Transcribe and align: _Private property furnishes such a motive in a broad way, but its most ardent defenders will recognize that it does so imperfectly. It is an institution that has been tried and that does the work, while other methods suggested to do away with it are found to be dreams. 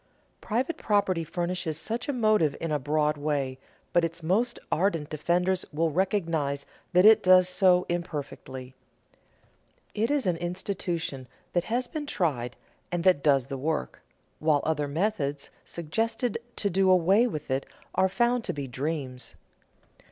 _Private 0.41 0.77
property 0.77 1.23
furnishes 1.23 1.77
such 1.77 2.09
a 2.09 2.13
motive 2.13 2.57
in 2.59 2.71
a 2.71 2.79
broad 2.79 3.17
way, 3.19 3.59
but 3.93 4.03
its 4.03 4.23
most 4.23 4.57
ardent 4.71 5.11
defenders 5.11 5.63
will 5.71 5.91
recognize 5.91 6.65
that 6.91 7.05
it 7.05 7.21
does 7.21 7.47
so 7.47 7.85
imperfectly. 7.87 8.73
It 9.93 10.09
is 10.09 10.25
an 10.25 10.37
institution 10.37 11.27
that 11.53 11.65
has 11.65 11.85
been 11.85 12.07
tried 12.07 12.55
and 12.91 13.03
that 13.03 13.21
does 13.21 13.45
the 13.45 13.59
work, 13.59 14.01
while 14.39 14.61
other 14.63 14.87
methods 14.87 15.51
suggested 15.65 16.39
to 16.55 16.71
do 16.71 16.89
away 16.89 17.27
with 17.27 17.51
it 17.51 17.67
are 17.93 18.09
found 18.09 18.43
to 18.45 18.53
be 18.53 18.67
dreams. 18.67 19.35